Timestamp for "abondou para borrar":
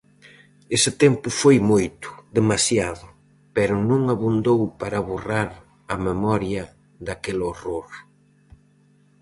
4.13-5.49